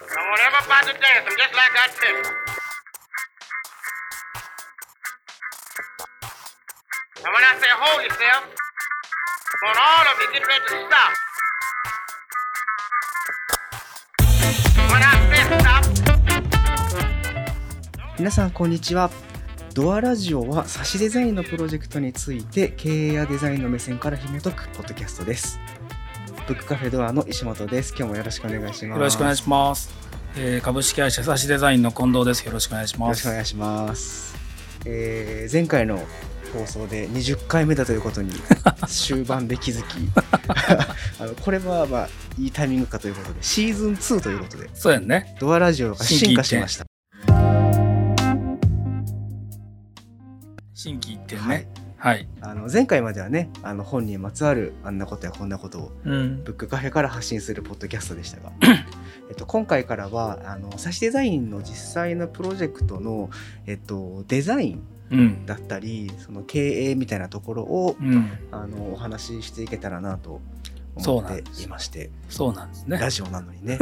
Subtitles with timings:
[0.00, 1.28] I want everybody to dance.
[1.28, 2.24] I'm just like I tell you.
[7.20, 11.12] And when I say hold yourself, I want all of you get ready to stop.
[14.88, 15.84] When I say stop,
[18.16, 19.10] 皆さんこんにちは
[19.74, 25.60] ドアラジオは差しデザインのプロジェクトについて経営やデザインの目線から紐解くポッドキャストです
[26.50, 29.88] ブックカフェドアの石本です今日もよろしくお願いしますよろしくお願いします。
[30.36, 32.44] えー株式会社サシデザインの近藤です。
[32.44, 33.18] よろしくお願いしよます。
[33.18, 34.34] ろしくお願いします、
[34.84, 36.04] えー前回の
[36.52, 38.32] 放送で20回目だということに
[38.88, 39.94] 終盤で気づき
[41.20, 45.36] あのこれはまあいいタイミングかということでシーズン2ということでそうやんね。
[45.38, 46.84] ドアラジオが進化しました
[50.74, 51.44] 新規一点ね。
[51.46, 51.79] はい。
[52.40, 56.42] あの前回まではねあの本にまつわるあんなことやこんなことをうん。
[56.44, 58.52] ブックカフェから発信するポッドキャストでしたが、
[59.28, 63.30] えっと、今回からはあのサシデザインの実際のプロジェクトの、
[63.66, 65.46] えっと、デザインうん。
[65.46, 68.30] だったりその経営みたいなところを、うん。
[68.50, 70.40] あのお話ししていけたらなと
[70.94, 73.10] 思っていましてそうなんですねラ。
[73.10, 73.78] ジオなのにね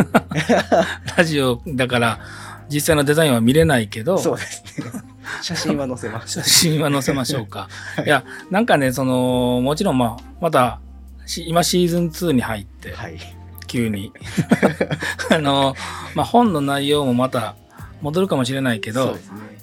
[1.17, 2.21] ラジオだから
[2.69, 4.91] 実際のデザインは見れないけど、そうですね
[5.43, 7.69] 写真は載せます写真は載せましょうか。
[8.05, 10.81] いや、なんかね、その、もちろんまあ、また、
[11.27, 13.19] し今シーズン2に入って、はい
[13.69, 14.13] 急に。
[15.31, 15.77] あの、
[16.15, 17.55] まあ本の内容もまた
[18.01, 19.15] 戻るかもしれないけど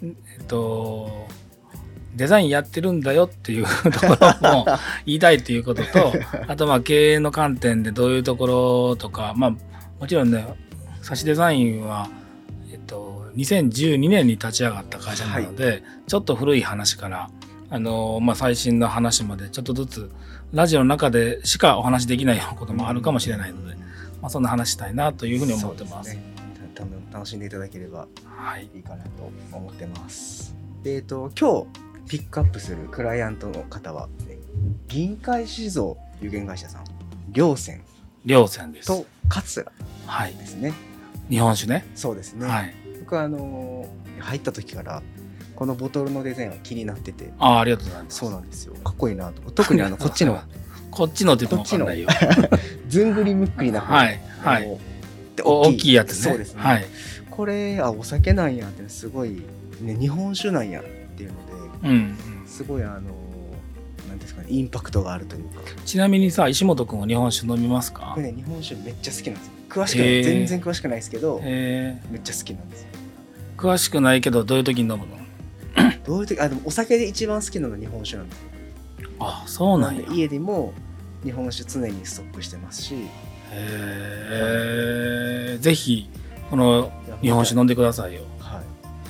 [0.02, 1.28] ねえっと、
[2.16, 4.66] デザインやってるんだよっていう ところも
[5.06, 6.14] 言いたいっていうことと、
[6.48, 9.52] あとまあ経営の観点でどういうところとか、まあ
[10.00, 10.46] もちろんね、
[11.02, 12.25] サシデザインは、えっと、
[13.36, 17.30] 2012年に立ち上がった会社なので、ちょっと古い話から、
[17.70, 20.12] あの、まあ最新の話までちょっとずつ、
[20.54, 23.76] ラジオの中でしかお話できないようなこともあるかもしれないので、
[24.22, 26.12] まあそんな話したいなというふうに思ってます。
[26.12, 26.24] すね
[26.74, 28.70] た多分楽しんでいただければはい。
[28.76, 30.56] いいかなと思ってます。
[30.84, 31.66] でえっと、今
[32.06, 34.38] 日ピックアップするクライアントの方は、ね、
[34.88, 36.84] 銀海酒造有限会社さん、
[37.32, 37.82] 両船
[38.26, 38.88] 両線です。
[38.88, 39.72] と桂
[40.08, 40.34] はい。
[40.34, 40.74] ですね。
[41.30, 41.86] 日本酒ね。
[41.96, 42.48] そうですね。
[42.48, 42.85] はい。
[43.06, 45.04] 僕はあのー入った時から
[45.56, 48.18] このボトルのデザインは気になってて、ああ、ありがとうございます。
[48.18, 48.74] そうなんですよ。
[48.76, 49.52] かっこいいなと。
[49.52, 50.42] 特にあの こっちの
[50.90, 52.10] こっちのって言ってもわかんないよ。
[52.90, 54.20] ずんぐりむっくりな方はい。
[54.42, 54.78] はい。
[55.44, 56.32] 大きいやつね。
[56.32, 56.62] そうですね。
[56.62, 56.86] はい。
[57.30, 59.44] これあお酒なんやってすごい
[59.82, 60.84] ね日本酒なんやっ
[61.16, 61.36] ていうの
[61.82, 61.88] で。
[61.88, 62.18] うんうん。
[62.48, 63.02] すごいあの
[64.08, 68.14] なんですかねインパクトがあるというかちなみにさ、石本君は日本酒飲みますか？
[68.16, 72.95] これね日本酒めっちゃ好きなんですよ詳しく全然詳しくないですけどえめっちゃ好きなんですよー、
[73.58, 75.18] 詳しくないけど、どういう時に飲むの？
[76.06, 76.40] どういう時？
[76.40, 78.36] あでもお酒で一番好きなのは日本酒なんで
[79.20, 80.10] あ、そうなんや。
[80.10, 80.74] で家でも
[81.24, 82.96] 日本酒常にストックしてますし。
[83.52, 86.10] えー、ぜひ、
[86.50, 88.24] この日本酒飲んでくださいよ。
[88.40, 88.64] はい。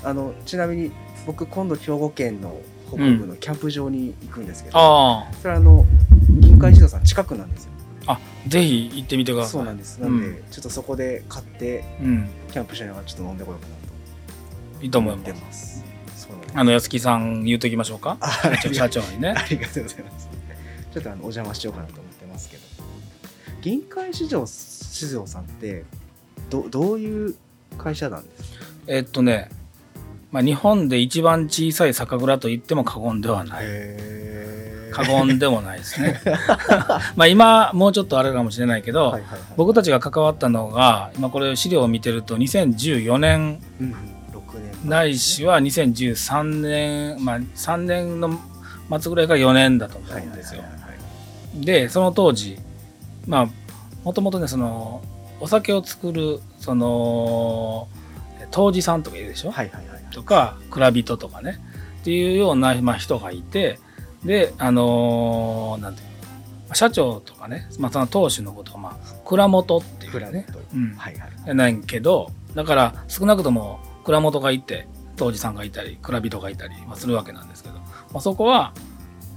[0.04, 0.92] あのちなみに
[1.26, 5.84] 僕今度兵庫県の北部のキャンプ場に行くんですけど、あそれはあの
[6.30, 7.72] 銀海自動さん近くなんですよ。
[8.06, 9.54] あ、あ、ぜひ行ってみてください。
[9.54, 9.98] そうなんです。
[9.98, 10.36] なんで、うん。
[10.52, 12.30] ちょっとそこで買ってうん。
[12.52, 13.74] キャンプしながらちょっと飲んでこようかな。
[13.76, 13.85] と
[14.82, 15.84] いいと思います。
[16.54, 18.18] あの、安木さん言うときましょうか？
[18.22, 18.32] あ
[18.74, 19.34] 社長にね。
[19.38, 20.30] ありがとうございます。
[20.94, 22.64] ちょっとあのお邪魔しようかなと思ってますけど。
[23.62, 25.84] 銀海市場市場さんって
[26.50, 27.36] どどういう
[27.78, 28.66] 会社なんですか？
[28.88, 29.50] えっとね、
[30.32, 33.66] まあ、日本で一番小さい酒蔵と言っても過言ではない。
[33.66, 36.22] へ過言でもないですね。
[37.18, 39.20] まあ今もうちょっとあれかもしれないけど。
[39.58, 43.96] 僕たちが関わったのが今これ資料を見てると2014年うん
[44.86, 48.40] ないしは2013年まあ3年の
[49.00, 50.64] 末ぐらいから4年だと思うんですよ。
[51.56, 52.58] でその当時
[53.28, 53.48] まあ
[54.04, 55.02] もともとねその
[55.40, 57.88] お酒を作るその
[58.52, 61.60] 杜氏さんとかいるでしょ、はいはいはいとか蔵人とかね。
[62.02, 63.80] っていうような、まあ、人がいて
[64.24, 66.76] であのーなんていうの？
[66.76, 68.96] 社長とかね、まあ、その当主のことを、まあ、
[69.26, 70.46] 蔵元っていうね。
[70.74, 70.94] うん。
[70.96, 71.32] はいはい。
[71.48, 74.88] やないけどだから少なくとも蔵元がいて
[75.18, 77.84] 当時さんがいたり蔵人がいたりまあするわけなんですけど、ま
[78.16, 78.74] あ、そこは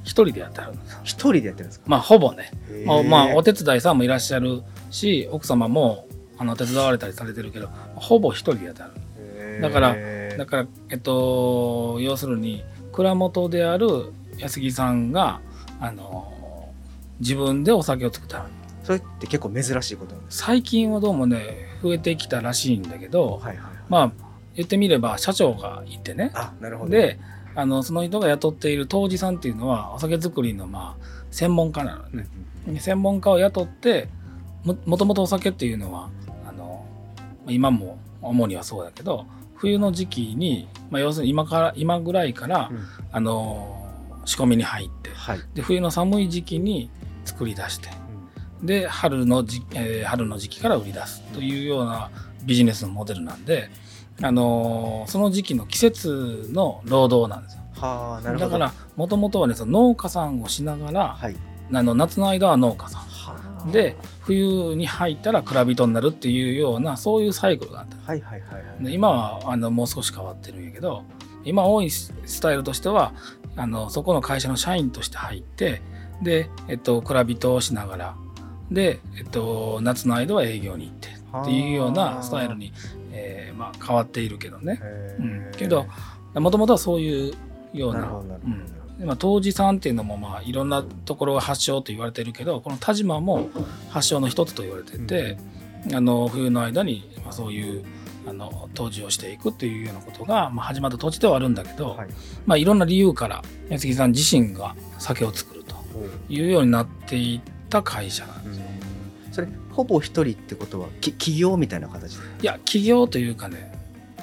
[0.04, 1.86] 一人でやってはるんですよ一人でやってるんですか？
[1.88, 2.50] まあほぼね、
[2.86, 6.06] まあ、まあお手伝いさんもいらっしゃるし奥様も
[6.38, 9.96] あの手伝われたりされてるけどほぼ一人でやってはるだから
[10.36, 15.40] だからえっと要するに蔵元である安木さんが
[15.80, 16.70] あの
[17.20, 18.46] 自分でお酒を作った
[18.84, 23.48] それって結構珍しいことなんです最近はどうもね増えてきたらしいんだけどか。
[23.48, 23.72] はいはい。
[23.88, 24.27] まあ
[24.58, 26.32] 言ってみれば社長がいてね。
[26.34, 26.90] あなるほど。
[26.90, 27.20] で
[27.54, 32.26] あのその人が雇っている杜氏さんっていうのはお酒作りのまあ専門家なのね。
[32.80, 34.08] 専門家を雇って
[34.64, 36.10] ももともとお酒っていうのは
[36.44, 36.84] あの
[37.46, 42.80] 今も主にはそうだけど冬の時期に、まあ、要するに今から今ぐらいから、うん。
[43.12, 43.86] あの
[44.24, 45.40] 仕込みに入ってはい。
[45.54, 46.90] で冬の寒い時期に
[47.24, 47.90] 作り出して
[48.62, 52.10] で春の時、えー春の時期から売り出すというような
[52.44, 53.70] ビジネスのモデルなんで、
[54.20, 58.50] あのその時期の季節の労働なんですよはあ、なるほど。
[58.50, 61.36] だからもともとはねその農家さんをしながら、はい。
[61.72, 68.84] あの夏の間は農家さはあんで冬に入ったら蔵人になるっていうようなそういうサイクルがあったはいはいはいはい。
[68.84, 71.04] で今はあのもう少し変わってるんやけど
[71.44, 73.12] 今多いスタイルとしては
[73.56, 75.82] あのそこの会社の社員として入って
[76.22, 78.16] で、えっと、蔵人をしながら
[78.70, 82.72] で、えっと、夏の間は営業に行ってっていうようなスタイルに、
[83.12, 84.80] えーまあ、変わっているけどね。
[84.82, 85.52] へうーん。
[85.52, 85.86] けど
[86.34, 87.34] もともとはそういう
[87.72, 88.10] ようなな
[89.06, 93.48] まあ、当時さんっていうのもまあいろんなところが発祥と言われてるけどこの田島も
[93.90, 95.38] 発祥の一つと言われてて、
[95.94, 97.84] あの冬の間にまあそういう
[98.26, 102.08] あの杜氏をしていくっていうようなことが、まあ、始まった土地ではあるんだけど、はい。
[102.44, 105.76] まあ、いろんな理由から安木さん自身が酒を作ると
[106.28, 108.64] いうようになっていった会社なんですよ。
[109.32, 109.48] それ
[109.78, 112.24] ほぼ一人ってことはき企業みたいな形で。
[112.42, 113.72] いや企業というかね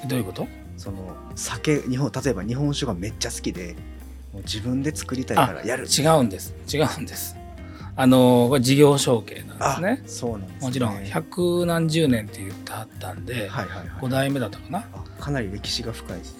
[0.06, 0.46] どういうこと？
[0.76, 3.74] その酒日本例えば日本酒がめっちゃ好きで
[4.34, 5.86] もう自分で作りたいからやる。
[5.86, 6.54] 違うんです。
[6.70, 7.36] 違うんです。
[7.96, 10.02] あのこれ事業承継なんですね。
[10.06, 13.88] そうなんです、ね、もちろん百何十年って言ってはったんで、はいはいはい。
[14.02, 14.84] 5代目だったかな。
[14.92, 16.36] あかなり歴史が深いです。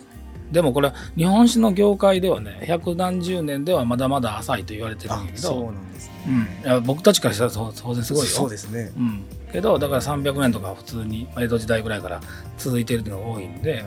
[0.53, 8.31] でもこれ日本酒の業界ではね百何十年ではまだまだ浅いと言われてるんあやけそうど、なんですね、うん、いや僕たちからしたら当然すごいよ。
[8.31, 8.93] そうですね。
[8.97, 12.21] うん、けどだから300年とか普通に江戸時代ぐらいから
[12.59, 13.85] 続いてるのが多いんで、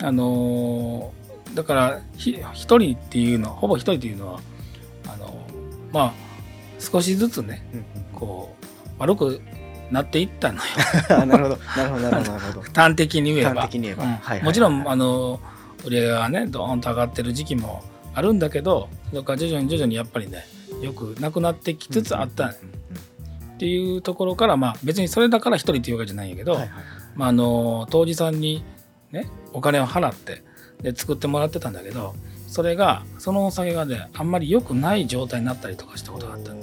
[0.00, 1.22] あのー
[1.54, 4.40] だからひ一人っていうのはほぼ一人っていうのは
[5.06, 5.34] あの
[5.92, 6.12] まあ
[6.78, 7.84] 少しずつねうんうん。
[8.14, 8.66] こう
[8.98, 9.40] 悪く
[9.90, 10.62] なっていったのよ。
[11.10, 11.58] あなるほど。
[11.76, 13.68] なるほどなるほど端的に言えば。
[13.68, 15.40] はいもちろんあの
[15.84, 17.82] 売り上げがねドーンと上がってる時期も
[18.14, 20.46] あるんだけどそれから徐々に徐々にやっぱりね
[20.82, 22.48] よくなくなってきつつあった。
[22.48, 22.54] っ
[23.58, 26.84] ていうところからまあ別にそれだから一人っていうわけじゃないんやけど、うんはいはい。
[27.14, 28.64] まあ、あの当時さんに
[29.12, 30.42] ねお金を払って
[30.82, 32.14] で作ってもらってたんだけど
[32.48, 36.52] それがそのお酒がねあんまり良くない状態になったりとかしたことがあった。
[36.52, 36.60] の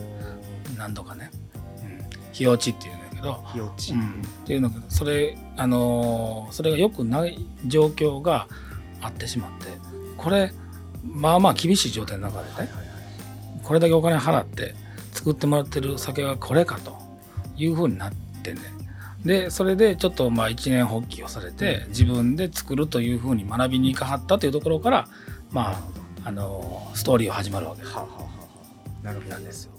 [0.78, 1.30] 何度かね、
[1.84, 4.04] うん、日落ちっていうんだけど、日落ち、うん、っ
[4.46, 8.48] ていうのがそれあのーそれが良くない状況が
[9.02, 9.68] あってしまって
[10.18, 10.52] これ
[11.04, 12.89] まあまあ厳しい状態の中でね、はいはいはい
[13.70, 14.74] これだけお金払って
[15.12, 16.98] 作ってもらってる酒がこれかと
[17.56, 18.62] いうふうになってね。
[19.24, 25.08] でそれでちょっとまあ一年発起をされて自分で作るというふうに学びに行かはったというところから
[25.52, 25.74] ま
[26.24, 28.30] ああのストーリーは始まるわけはあはあはあは
[29.04, 29.06] あ。
[29.06, 29.79] なるほどなんですよ。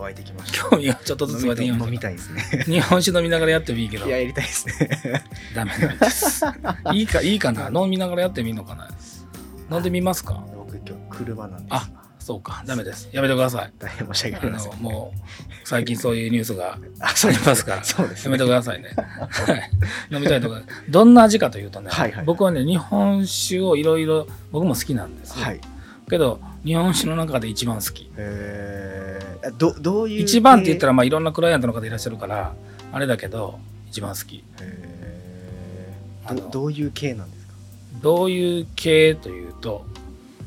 [0.00, 0.70] が湧いてきました。
[0.70, 2.64] 興味がちょっとずつ湧いてきま飲みしたたいですね。
[2.64, 5.22] 日本酒飲みながらやってもいいけどいややりたいですね。
[5.54, 6.44] ダメなんです。
[6.92, 7.70] いいかいいかな。
[7.78, 8.88] 飲みながらやってみるのかな。
[9.70, 10.42] 飲んでみますか？
[10.56, 11.66] 僕今日車なんです。
[11.70, 11.88] あ
[12.18, 12.62] そうか。
[12.66, 13.08] ダメです。
[13.12, 13.72] やめてください。
[13.78, 14.72] 大変申し訳あありません。
[14.72, 15.20] のもう
[15.64, 17.84] 最近そういうニュースが あありますから。
[17.84, 18.90] そうですやめてくださいね。
[18.96, 19.70] はい。
[20.10, 22.24] 飲みたいとか、どんな味かというとね、はいはい。
[22.24, 25.44] 僕はね、日本酒をいろいろ、僕も好きなんですよ。
[25.44, 25.60] はい
[26.10, 28.10] けど、日本酒の中で一番好き。
[28.16, 32.52] えー、どどういう一番って言ったらら、まあ、いろんなクライアントの方いらっしゃるから、
[32.92, 34.44] あれだけど、一番好き。
[34.60, 35.94] え
[36.26, 37.54] あのー、どどういう系なんですか？
[38.02, 39.86] どういう系というと、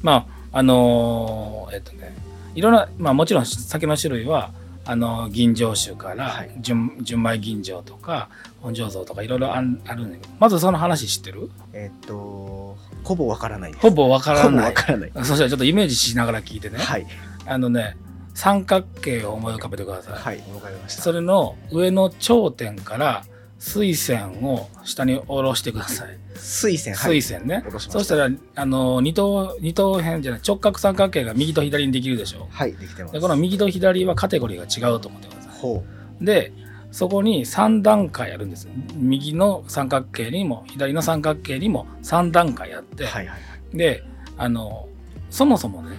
[0.01, 2.13] まあ、あのーえっとね、
[2.55, 4.51] いろんな、まあ、もちろん酒の種類は、
[4.85, 6.51] あの吟醸酒から、はい。
[6.59, 8.29] 純純米吟醸とか
[8.61, 10.07] 本醸造とかいろいろあるんだけど
[10.39, 11.49] まずその話知ってる？
[11.71, 15.11] えーっとほぼわからないほぼわからほぼないわからない。
[15.15, 17.07] そしたらちょっとイメージしながら聞いてね、はい。
[17.45, 17.97] あのね
[18.33, 21.01] 三角形を思い浮かべてください、はいわかりました。
[21.01, 23.23] それの上の頂点から
[23.59, 27.61] 水線を下に下ろしてください、水線はい水線ね。
[27.65, 27.91] 下ろした。
[27.93, 32.47] そしたらあの二等二等辺じゃない直角三角形が右と左にできるでしょ。
[32.51, 33.13] はいできてます。
[33.13, 35.83] でこの右と左はカテゴリーが違うと思ってくださほ
[36.21, 36.51] いで
[36.91, 38.67] そこに3段階あるんです。
[38.95, 43.35] 右の三角形にも左の三角形にも3段階あって、うはいは
[43.73, 43.77] い。
[43.77, 44.03] で
[44.37, 44.89] あの
[45.29, 45.97] そもそもね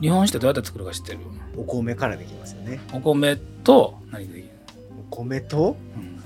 [0.00, 1.18] 日本酒ってどうやって作るか知ってる？
[1.56, 2.80] お米からできますよね。
[2.94, 4.50] お米と何でできる、
[5.10, 6.22] お米とうん。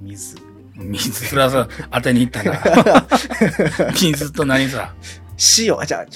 [0.00, 0.36] 水
[0.78, 1.56] 水プラス
[1.90, 3.06] 当てに行ったな
[3.94, 4.94] 水と何さ？
[5.58, 5.78] 塩。
[5.78, 6.06] あじゃあ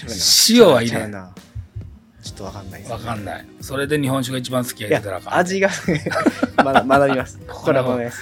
[0.51, 2.81] 塩は入れんちょっとわかんない。
[2.81, 3.47] ですわかんない。
[3.61, 5.69] それで日本酒が一番好きやってたらあかん味が
[6.65, 7.39] まだ学びます。
[7.49, 8.21] ここから学びます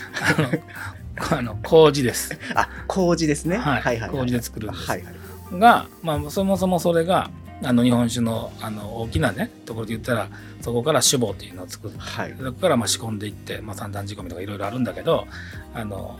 [1.20, 2.38] あのあの麹です。
[2.54, 3.58] あ麹ですね。
[3.58, 3.82] はい。
[3.82, 4.86] はいはい麹で作るんです。
[4.86, 5.58] はいはい。
[5.58, 7.30] が、まあ、そもそもそれが
[7.62, 10.28] あの日本酒のあの大きなねところで言ったら
[10.62, 12.34] そこから酒母っていうのを作ってはい。
[12.38, 15.26] そこからまあ仕込んでいって、まあ、三段仕込みとかいろいろあるんだけど
[15.74, 16.18] あの、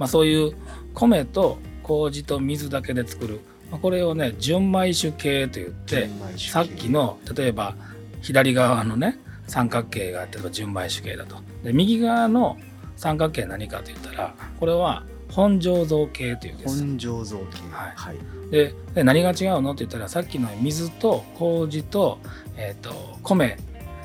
[0.00, 0.56] まあ、そういう
[0.94, 3.40] 米と麹と水だけで作る、
[3.70, 7.76] まあ、これをね純米酒系と言ってさっきの例えば
[8.22, 11.36] 左側のね三角形が例えば純米酒系だと。
[11.62, 12.56] で右側の
[12.96, 16.80] 三角形は何かと言ったらこれは本醸造系というんです。
[16.80, 17.58] 本醸造系。
[17.70, 17.92] はい。
[17.94, 18.16] はい。
[18.50, 22.18] でで何が違うのって言ったらさっきの水と麹と,、
[22.56, 23.58] えー、と米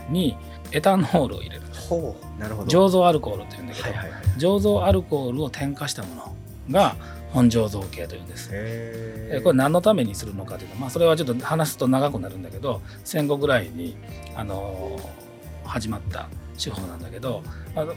[0.09, 0.35] に
[0.75, 6.35] エタノールを入れるほうなるほど醸造アルコールっていうんだけど、はいはいはい醸造アルコールを添加したもの
[6.69, 6.97] が
[7.29, 8.49] 本醸造系というんです。
[8.51, 13.95] えこれ何のためにするのかというと、まあ、それはちょっと話すと長くなるんだけど戦後ぐらいに、
[14.35, 15.25] あのー
[15.65, 17.43] 始まった手法なんだけど
[17.75, 17.93] あの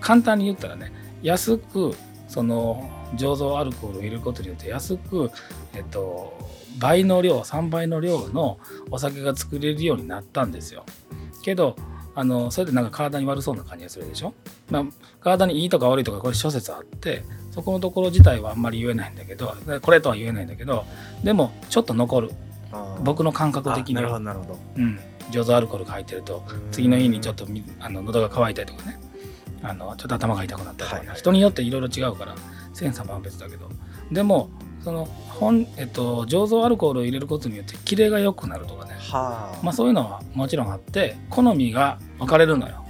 [0.00, 1.94] 簡単に言ったらね安く
[2.28, 5.30] その醸造アルコールを入れることによって安く、
[5.74, 6.36] えっと、
[6.78, 8.58] 倍の量3倍の量の
[8.90, 10.84] お酒が作れるようになったんですよ。
[11.42, 11.76] けど
[12.14, 14.34] あのそれでなんか体に悪そうな感じがするでしょ、
[14.70, 14.84] まあ、
[15.20, 20.84] 体にいいとか悪いとかこれ諸説あってそこのところ自体はあんまり言えないんだけどこれとは言えないんだけど
[21.24, 22.30] でもちょっと残る。
[23.02, 24.58] 僕の感覚的にあなるほは、どなるほど。
[24.76, 24.98] うん、
[25.30, 28.98] 醸造アルコールが入ってると次の日にちょっとみあの喉が渇いたりとかね。
[29.62, 31.18] あのちょっと頭が痛くなったりとかね、はいはい。
[31.18, 32.34] 人によっていろいろ違うから
[32.72, 33.68] センサーは別だけど。
[34.10, 34.48] でも
[34.84, 38.94] その本、えっと、醸造アルコールを入れることによってキレが良くなるとかね。
[38.98, 39.60] はあ。
[39.62, 42.84] まあそういうのはもちろんあって好みが分かれるのよ。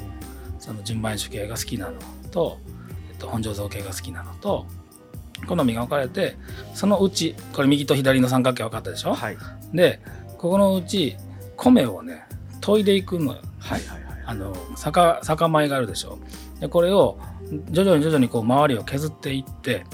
[0.58, 1.98] その純米酒系が好きなの
[2.30, 2.58] と、
[3.10, 4.66] えっと、本醸造系が好きなのと
[5.46, 6.36] 好みが分かれて
[6.74, 9.36] そのうちこれ右と左の三角形分かったでしょ、はい。
[9.74, 10.00] で
[10.38, 11.16] ここのうち
[11.56, 12.24] 米をね
[12.60, 13.38] 研いでいくのよ。
[13.58, 14.22] はいはいはい。
[14.24, 16.18] あの酒酒米があるでしょ？
[16.60, 17.18] でこれを
[17.70, 19.84] 徐々に徐々にこう周りを削っていって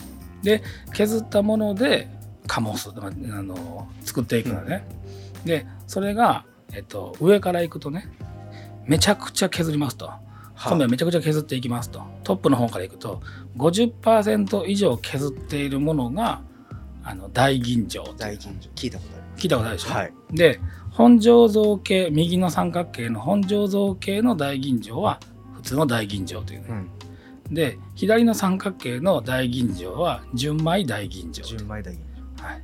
[0.43, 2.09] で削ったもので
[2.47, 4.87] 醸すまああの作っていくのね、
[5.45, 8.11] でそれが、えっと、上からいくとね
[8.87, 10.07] めちゃくちゃ削りますと。
[10.07, 12.03] は米をめちゃくちゃ削っていきますと。
[12.25, 13.23] トップの方からいくと
[13.59, 16.41] 50%以上削っているものが
[17.05, 18.69] あの大吟醸大吟醸。
[18.75, 19.43] 聞いたことあります。
[19.43, 20.13] 聞いたことあるでしょ、はい。
[20.33, 25.21] で本醸造系右の三角形の本醸造系の大吟醸は
[25.55, 26.91] 普通の大吟醸というね、うん
[27.51, 31.43] で左の三角形の大吟醸は純米大吟醸。
[31.45, 32.01] 純米大吟
[32.41, 32.63] はい、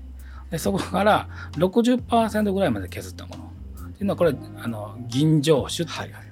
[0.51, 3.45] でそこから60%ぐらいまで削ったもの。
[3.89, 6.27] っていうのはこれあの吟醸酒はいはいはい。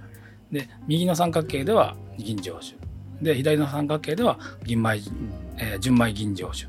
[0.52, 2.76] で右の三角形では吟醸酒。
[3.22, 5.00] で左の三角形では銀米、
[5.56, 6.68] えー純米吟醸酒。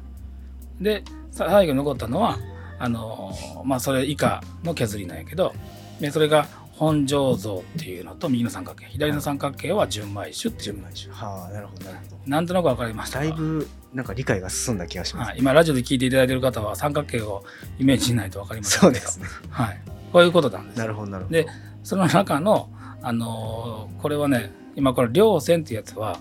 [0.79, 2.37] でさ最後に残ったのは
[2.79, 5.53] あのーまあそれ以下の削りなんやけど
[5.99, 6.47] でそれが
[6.83, 10.61] 本醸造っていうのと右の三角形左の三角形は純米酒っていう。
[10.63, 12.17] 純米酒はあなるほどなるほど。
[12.25, 13.19] なんとなく分かりました。
[13.19, 17.43] かだいぶなんか理解が進んだ気がします、はい、今ラジオで聞いていただいている方は三角形を
[17.79, 19.07] イメージしないと分かりませんけど。
[19.07, 19.49] そうですね。
[19.49, 20.79] はい、こういうことなんです。
[20.79, 21.33] なるほどなるほど。
[21.33, 21.47] で
[21.83, 22.69] その中の、
[23.01, 26.17] あのーこれはね今これ両線っていうやつは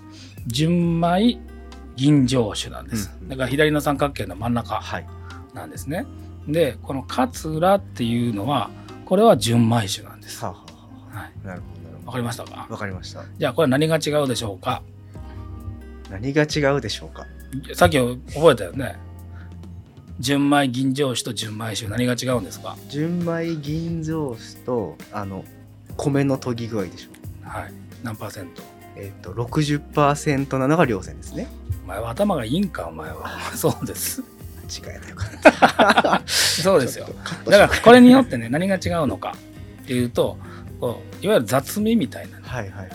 [0.47, 1.39] 純米
[1.97, 3.29] 吟醸酒なんです、うん。
[3.29, 5.07] だから左の三角形の真ん中はい。
[5.55, 6.07] なんですね。
[6.47, 8.71] でこの桂っていうのは
[9.05, 10.65] これは純米酒なんです、はあは
[11.13, 12.67] あははい、あなるほどなるほわかりましたか？
[12.69, 13.25] どわかりました。
[13.39, 14.83] じゃあこれ何が違うでしょうか？
[16.11, 17.27] 何が違うでしょうか？
[17.75, 18.97] さっき覚えたよね？
[20.21, 21.89] 純米吟醸酒と純米酒。
[21.89, 22.77] 何が違うんですか？
[22.89, 25.45] 純米吟醸酒とあの
[25.97, 27.11] 米の研ぎ具合でしょ
[27.45, 27.49] う。
[27.49, 27.73] はい。
[28.03, 28.63] 何パーセント？
[28.97, 31.49] えっ、と60%なのが両線ですね。
[31.85, 33.29] お前は頭がいいんかお前は。
[33.57, 34.21] そうです。
[34.21, 34.25] 違
[34.87, 35.09] えた
[36.15, 36.21] よ。
[36.27, 37.07] そうですよ。
[37.47, 39.35] だからこれによってね何が違うのか
[39.83, 40.39] っていうと
[40.81, 42.39] こういわゆる雑味みたいな。
[42.39, 42.91] ね、はいはいはい。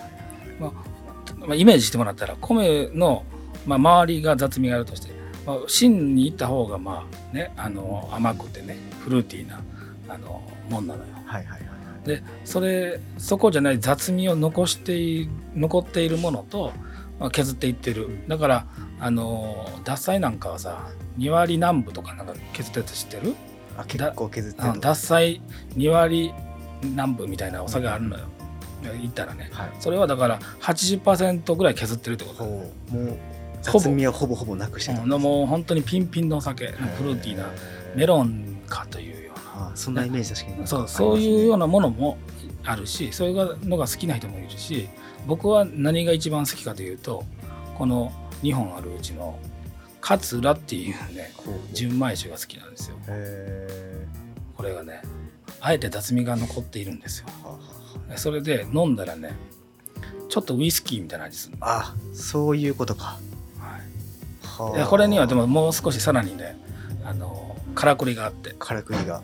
[0.60, 3.24] まあ、イメージしてもらったら米の、
[3.66, 5.12] まあ、周りが雑味があるとして、
[5.46, 9.62] まあ、芯に行った方がまあねあの甘くてねフルーティーな
[10.10, 11.10] あのもんなのよ。
[11.26, 11.68] はいはいはい
[12.06, 16.72] でそれそこじゃない雑味を残してい残っているものと、
[17.20, 18.20] まあ、削っていってる。
[18.30, 18.68] だから
[19.02, 23.36] あの脱菜なんかはさ2割南部とかなんか削ったやつ知ってる？
[23.78, 24.70] あ結構削ってる。
[24.70, 25.42] うん脱菜
[25.76, 26.34] 2割
[26.84, 28.26] 南部みたいなお酒あるのよ、
[29.00, 29.50] 言ったらね。
[29.52, 29.72] はい。
[29.80, 32.44] それはだから80%ぐらい削ってるってこと。
[32.44, 32.98] もう
[33.64, 33.80] ほぼ。
[33.80, 35.10] 雑味はほぼほぼなくしてたうん。
[35.10, 37.46] もう本当にピンピンのお酒フルーティーな
[37.96, 42.18] メロンかというようあそんなイメージ確かになそうそういうようななものも
[42.64, 44.88] あるしそういうのが好きな人もいるし
[45.26, 47.24] 僕は何が一番好きかというと
[47.76, 48.12] この
[48.44, 49.40] 2本あるうちの
[50.02, 51.34] 桂っていうね
[51.74, 52.98] 純米酒が好きなんですよ。
[53.08, 53.68] へ
[54.56, 55.02] これがね
[55.60, 57.28] あえて雑味が残っているんですよ。
[58.16, 59.36] それで飲んだらね
[60.30, 63.18] ちょっとウイスキーみたいな味するの、ああそういうことか。
[63.60, 64.80] はい。
[64.80, 66.58] はこれにはでももう少しさらにね
[67.04, 68.56] あのからくりがあって。
[68.58, 69.22] からくりが。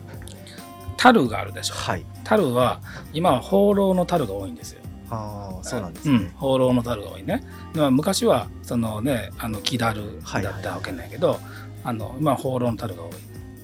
[0.96, 1.74] 樽があるでしょ。
[1.74, 2.06] はい。
[2.24, 2.80] 樽は
[3.12, 4.80] 今は放浪の樽が多いんですよ。
[5.10, 7.44] ああそうなんですね、うん、放浪の樽が多いね。
[7.74, 11.38] まあ昔はそのねあの木樽はいだったわけなんやけど、
[11.84, 13.10] あの今は放浪の樽が多い。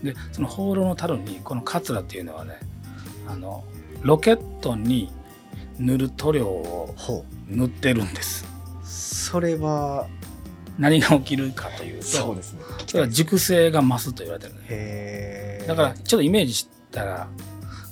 [0.03, 2.59] でその放浪の樽にこのカツラっていうのはね
[3.29, 3.65] あの
[4.03, 5.13] ロケットに
[5.79, 8.47] 塗る塗料をほ塗ってるんです。
[8.83, 10.07] うそれは
[10.79, 14.61] 何が起きるかというとそうですねそれは熟成が増すと言われてるね。
[14.69, 17.29] へえだからちょっとイメージしたら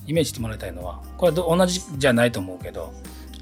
[0.06, 2.94] イメージしてもらいたいのはこれど同じじゃないと思うけど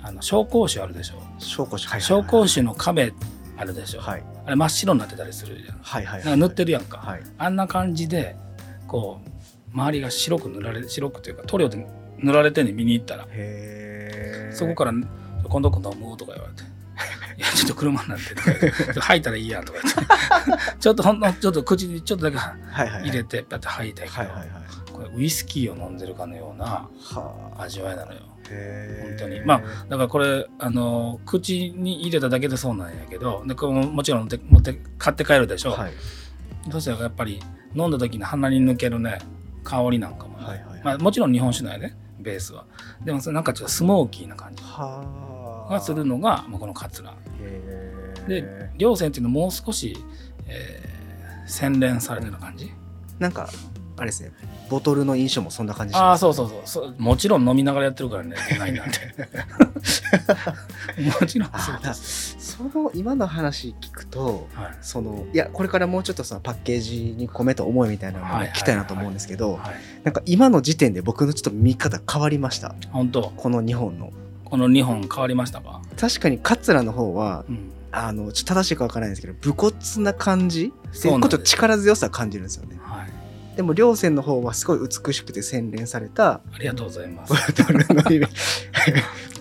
[0.03, 1.21] あの紹興酒あるでしょ。
[1.39, 3.13] 紹興酒はい紹興酒の亀
[3.57, 4.01] あるでしょ。
[4.01, 5.79] はいあれ真っ白になってたりするじゃん。
[5.81, 6.99] はいはいなんか塗ってるやんか。
[6.99, 8.37] はいあんな感じで、
[8.87, 11.87] こう、周りが白く塗られ、白くというか、塗料で
[12.19, 13.27] 塗られてんねん見に行ったら。
[14.53, 14.93] そこから、
[15.49, 16.63] 今度今度飲むとか言われて。
[17.39, 20.77] いや、ちょっと車なんてとか言って、吐いたらいいやんとか言って。
[20.81, 24.49] ちょっとほんの、ちょっと口にちょっとだけ入れて、パッて吐いたけど、はい
[24.97, 26.89] これウイスキーを飲んでるかのようなは
[27.59, 28.21] あ味わいなのよ。
[28.49, 35.73] 本当にまだからこれ、あの、口に入れただけでそうなんやけど、でこれももちろん持って持って買って帰るでしょ。
[35.73, 35.93] はい
[36.71, 37.41] そしたらやっぱり
[37.77, 39.19] 飲んだ時に鼻に抜けるね
[39.63, 40.83] 香りなんかもね、はいはいはい。
[40.85, 42.65] まあ、もちろん日本酒なんやねベースは。
[43.05, 44.63] でもそれなんかちょっとスモーキーな感じ。
[44.63, 45.73] はあ。
[45.75, 47.15] がするのが、まあ、このカツラ。
[48.27, 49.97] で稜線っていうのもう少し、
[50.47, 50.97] えー
[51.47, 52.73] 洗練されたような感じ、
[53.21, 53.49] なんか
[53.97, 54.33] あれですね
[54.69, 56.61] ボトルの印象もそんな感じしああますそうそうそう。
[56.65, 58.37] そうもちろん飲みながらやってるからね。
[58.59, 58.99] ないなんて。
[61.21, 61.51] もちろん。
[61.53, 64.75] あそうーだその今の話聞くとはい。
[64.81, 69.75] そのいやこれからもうちょっとそのパッケージに込めた思いみたいなのをはいはい聞きたいなと思うんですけどはい。
[70.05, 72.75] なんか今の時点で僕のちょっと見方変わりました？
[72.91, 73.33] 本当。
[73.37, 74.11] この日本の。
[74.45, 80.69] この2本変わりましたか、確かに桂の方はうん、あのちょっと正しいかわからないんですけど武骨な感じ？
[80.69, 82.79] でそうなんですちょっと力強さを感じるんですよね。
[82.81, 83.11] はい
[83.57, 87.33] でも稜線の方はすごい美しくて洗練されたありがとうございます。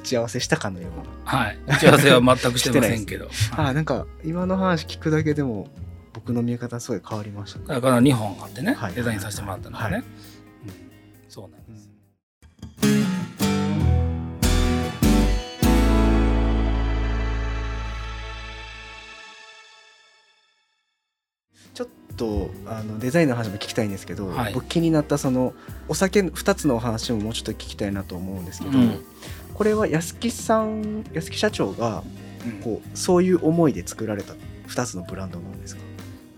[0.06, 1.38] 打ち合わせしたかのような。
[1.38, 1.60] はい。
[1.68, 3.26] 打ち合わせは全くしてませんけど。
[3.52, 5.68] あーなんか今の話聞くだけでも
[6.13, 7.66] 僕の見え方すごい変わりましたね。
[7.68, 8.94] だからこの2本あってね、はい。
[8.94, 10.04] デザインさせてもらったのがね、はい。
[10.04, 10.06] うん。
[11.28, 11.89] そうなんです、
[22.15, 24.54] とあのデザインの話も聞きたいんですけど、はい。
[24.54, 25.54] 僕気になったその
[25.88, 29.06] お酒2つのお話ももうちょっと聞きたいなと思うんですけど、うん。
[29.54, 32.04] これは安木さん安木社長が
[32.45, 32.51] うん。
[32.62, 34.34] こうそういう思いで作られた
[34.67, 35.82] 2つのブランドなんですか？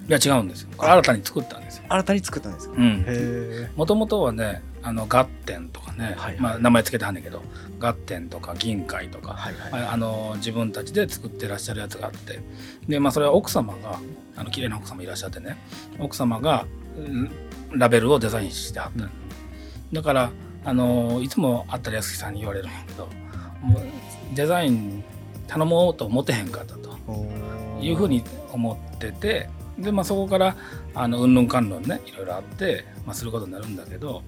[0.08, 0.70] いや違うんですよ。
[0.78, 1.84] これ新たに作ったんですよ。
[1.90, 3.06] 新たに作ったんですか、へうん。
[3.08, 6.40] えもともとはねあのガッテンとかね、はいはい。
[6.40, 7.42] まあ、名前つけてはんねんけど
[7.80, 9.84] ガッテンとか銀海とか、はいはい。
[9.84, 12.40] ああの自分たちで作ってらっしゃるやつがあって
[12.88, 14.00] でまあそれは奥様が
[14.38, 15.58] あの綺麗な奥様いらっしゃってね
[16.00, 16.66] 奥様が
[16.98, 17.32] うん
[17.72, 19.10] ラベルをデザインしてはった、
[19.92, 20.32] だから
[20.64, 23.10] あのいつもあったら安木さんに言われるんやけど
[23.62, 23.84] もう
[24.34, 25.04] デザイン
[25.48, 26.98] 頼もうと思ってへんかったと
[27.82, 30.56] いうふうに思っててで、まあ、そこから
[30.96, 34.24] あのうんぬんかんぬんねいろいろあって、まあ、することになるんだけど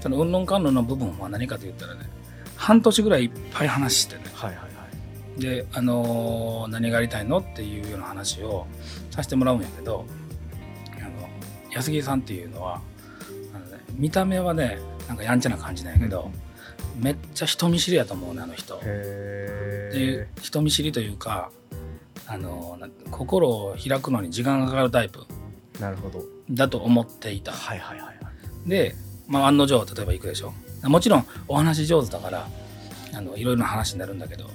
[0.00, 2.08] そのうんぬんかんぬんの部分は何かと言ったらね
[2.56, 4.22] 半年ぐらいいっぱい話してね。
[4.34, 4.68] はいはいは
[5.36, 5.40] い。
[5.40, 8.66] で、あのー何がやりたいのっていうような話を
[9.10, 10.04] させてもらうんやけど
[10.96, 11.28] あの
[11.72, 12.80] 安木さんっていうのは
[13.54, 16.30] あの、ね、見た目はねなんかやんちゃな感じなんやけど、
[16.96, 18.78] めっちゃ人見知りやと思うねあの人。
[18.82, 21.50] へで人見知りというか
[22.32, 25.26] あのな心を開くのに時間がかかるタイプ。
[25.78, 26.22] えなるほど。
[26.50, 27.52] だと思っていた。
[27.52, 28.68] はいはいはいはい。
[28.68, 28.94] で、
[29.28, 30.54] まあ、案の定例えば行くでしょ。
[30.84, 32.48] もちろんお話上手だから
[33.14, 34.50] あのいろいろな話になるんだけど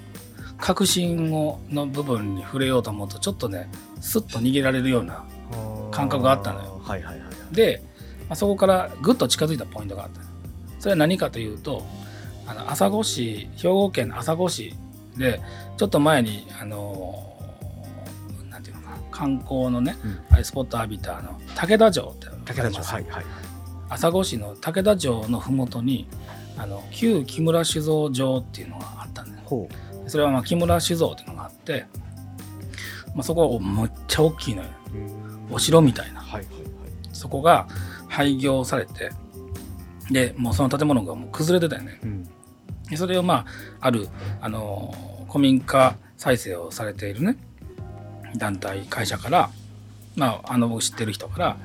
[0.58, 3.70] 確信をの部分に触れようと思うとちょっとね
[4.02, 5.24] スッと逃げられるような
[5.92, 6.82] 感覚があったのよ。
[6.84, 7.56] はいはいはいはい。
[7.56, 7.84] で、
[8.28, 10.22] まあ、そこからぐっと近づいたポイントがあった
[10.80, 11.86] それは何かというと
[12.48, 14.74] あの朝来市兵庫県の朝来市
[15.16, 15.42] で
[15.78, 17.27] ちょっと前にあの
[19.18, 19.98] 観光のね、
[20.36, 20.44] うん。
[20.44, 23.12] スポット浴びたあの武田城って武田城はいはい。
[23.12, 23.26] はい
[23.90, 26.10] 朝来市の武田城の麓に
[26.58, 29.44] あの旧木村酒造城っていうのがあったんだよ。
[29.46, 29.70] ほ
[30.08, 31.86] それはまあ木村酒造っていうのがあって、
[33.16, 34.70] まあ、そこはむっちゃ大きいのよ。
[35.50, 36.20] うお城みたいな。
[36.20, 36.64] はいはいはい。
[37.14, 37.68] そこが
[38.10, 39.12] 廃業されて
[40.12, 42.00] でもうその建物がもう崩れてたよね。
[42.04, 42.30] うん。
[42.90, 43.46] でそれをまあ
[43.80, 44.10] ある
[44.42, 44.94] あの
[45.30, 47.38] 古民家再生をされているね
[48.36, 49.50] 団体会社から
[50.16, 51.58] まああの僕知ってる人から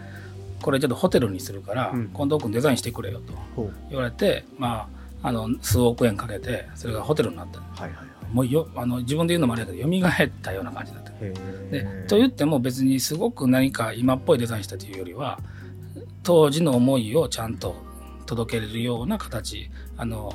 [0.63, 2.09] これちょっとホテルにするから、うん。
[2.11, 4.89] 近藤君デザインしてくれよと言われてま
[5.23, 7.61] ああの数億円かけてそれがホテルになった。
[7.61, 8.07] はいはいはい。
[8.33, 8.69] もうよ。
[8.75, 11.13] あの自分で言うのもあれだけど蘇ったような感じだった。
[11.21, 11.37] へで
[11.73, 15.39] えと言っても別にすごく何か今っぽいデザインしたというよりは
[16.23, 17.77] 当時の思いをちゃんと
[18.27, 20.33] 届けれるような形あの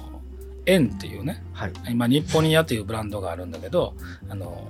[0.65, 1.73] 円っていうねはい。
[1.89, 3.93] 今日本屋というブランドがあるんだけど
[4.29, 4.67] あの、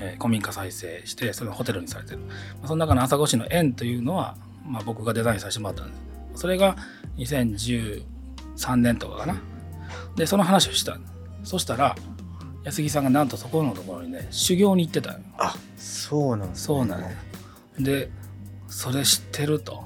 [0.00, 2.20] えー古民家再生してそれをホテルにされてる。
[2.64, 5.94] その中の朝来市の円というのは、まあ、僕がデザインさせてもらったんで
[6.34, 6.40] す。
[6.42, 6.76] それが
[7.16, 8.04] 2013
[8.76, 9.40] 年とかかな。
[10.16, 10.98] でその話をした。
[11.44, 11.96] そしたら
[12.64, 15.18] 安木さんがなんとそこのところにね修行に行ってたよ。
[15.38, 16.64] あ、そうなんですね。
[16.64, 17.16] そうなんだよ
[17.78, 18.10] で
[18.68, 19.84] それ知ってると。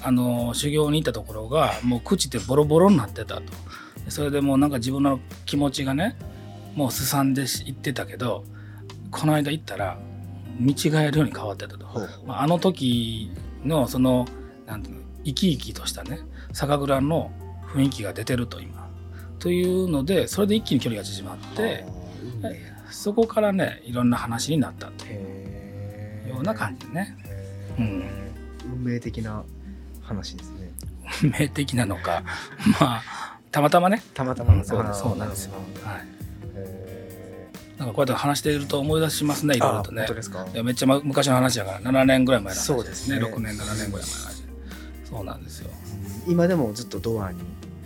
[0.00, 3.42] あの修行に行ったところがもう口ってボロボロになってたと。
[4.08, 6.16] それでもうなんか自分の気持ちがね
[6.74, 8.44] もうすさんでいってたけど
[9.10, 9.98] この間行ったら
[10.58, 11.86] 見違えるように変わってたと、
[12.26, 13.30] まあ、あの時
[13.64, 14.26] のその
[14.66, 16.20] なんていうの生き生きとしたね
[16.52, 17.30] 酒蔵の
[17.72, 18.88] 雰囲気が出てると今。
[19.38, 21.86] というのでそれで一気に距離が縮まって
[22.90, 27.16] そこからねいろんな話になったというような感じでね
[27.78, 28.04] うん。
[28.72, 29.44] 運命的な
[30.02, 30.72] 話ですね。
[31.22, 32.22] 運命的なのか。
[32.80, 33.02] まあ
[33.50, 34.02] たまたまね。
[34.14, 35.54] たまたまそうなんですよ。
[35.84, 36.17] はい。
[37.78, 40.06] へなんかこうやって話していると思い出しますね、いろいろとね
[40.62, 44.38] めっちゃま昔の話だから、7年ぐらい前の話そうですね6年、7年ぐらい前の話。
[45.08, 45.70] そうなんですよ。
[46.26, 47.40] 今でもずっとドアに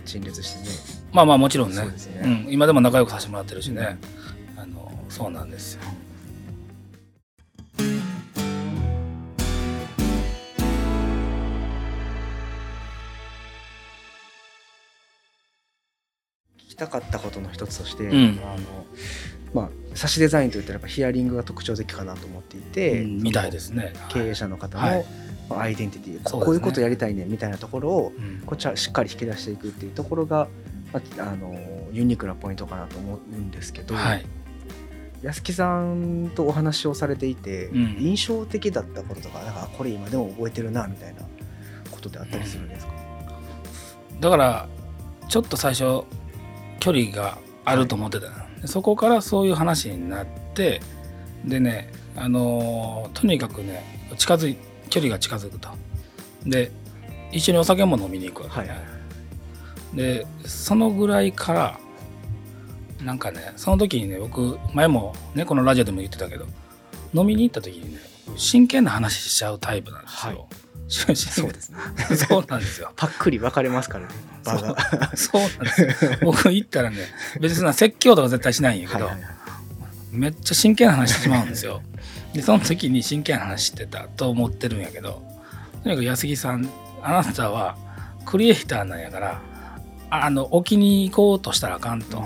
[0.05, 1.03] 陳列してね。
[1.13, 1.77] まあまあもちろんね。
[1.77, 3.97] ねうん、今でも仲良くさせてもらってるしね。
[4.57, 5.81] あの、そうなんですよ。
[16.57, 18.85] 聞きたかったことの一つとして、うんあの
[19.53, 23.93] まあ差しデザインといったらやっぱヒアリングが特徴的かなと思っていて、うんみたいですね。
[24.09, 24.97] 経営者の方はい。
[24.97, 25.05] の
[25.49, 26.45] まあアイデンティティ、そうですね。
[26.45, 28.43] こういうことやりたいねみたいなところをうん。
[28.45, 30.47] こっちはしっかり引き出していくっていうところが、
[30.91, 31.55] まあ、あの
[31.91, 34.25] ユニークなポイントかなと思うんですけど、はい。
[35.21, 37.97] 安木さんとお話をされていて、うん。
[37.99, 41.21] 印象的だったこととかなんかこれ今でも覚えてるなみたいな
[41.91, 42.93] ことであったりするんですか、
[44.19, 44.67] だから、
[45.29, 46.03] ちょっと最初、
[46.79, 48.33] 距離があると思ってた、で
[48.65, 50.81] そこからそういう話になって
[51.45, 53.83] でねあのーとにかくね
[54.17, 54.57] 近づい
[54.89, 55.69] 距離が近づくと。
[56.45, 56.71] で
[57.31, 58.77] 一緒にお酒も飲みに行くわけね、
[59.93, 61.79] でそのぐらいから
[63.03, 66.45] なんかねその時にね僕前もねこのラジオでも言ってたけど
[67.13, 67.99] 飲みに行った時にね
[68.35, 71.77] 真剣な話しちゃうタイプなんですよ、真そうですね。
[72.15, 72.91] そうなんですよ。
[72.95, 74.13] パックリ分かれますからね。
[74.43, 74.77] 場が。
[75.15, 76.11] そうなんですよ。
[76.21, 76.97] 僕行ったらね
[77.39, 79.33] 別にそんな説教とか絶対しないんやけど、はいはいはい。
[80.11, 81.81] めっちゃ真剣な話してしまうんですよ。
[82.33, 85.23] でその時に真剣な話してたと思ってるんやけど
[85.83, 86.67] とにかく安木さん
[87.01, 87.77] あなたは
[88.25, 89.41] クリエイターなんやから
[90.09, 92.23] あの置きに行こうとしたらあかんと、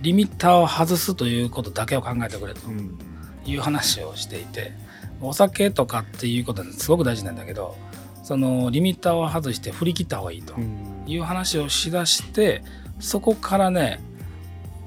[0.00, 2.98] リミッターを外すということだけを考えてくれとうんうん。
[3.44, 4.72] いう話をしていて
[5.20, 7.76] お酒とかっていうことはすごく大事なんだけど
[8.22, 11.04] そのリミッターを外して振り切った方がいいとうん。
[11.06, 12.62] いう話をしだして
[13.00, 14.00] そこからね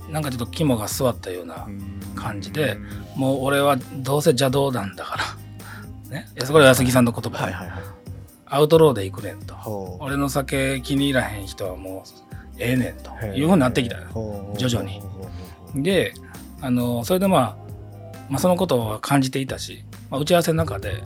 [0.09, 1.67] なんかちょっと肝が据わったような
[2.15, 2.77] 感じで
[3.15, 5.23] もう俺はどうせ邪道なんだから
[6.09, 6.27] ね。
[6.45, 7.81] そこは安木さんの言葉、はいはいはい。
[8.45, 9.55] アウトローで行くねんと。
[9.99, 12.09] 俺の酒気に入らへん人はもう
[12.59, 13.97] ええねんというふうになってきた。
[14.57, 15.01] 徐々に。
[15.75, 16.13] で
[16.61, 17.57] あのそれでまあ、
[18.29, 19.83] まあ、そのことは感じていたし、
[20.13, 21.04] まあ、打ち合わせの中で